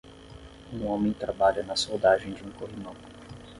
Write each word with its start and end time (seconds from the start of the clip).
Um 0.73 0.87
homem 0.87 1.13
trabalha 1.13 1.61
na 1.61 1.75
soldagem 1.75 2.33
de 2.33 2.43
um 2.43 2.49
corrimão. 2.53 2.95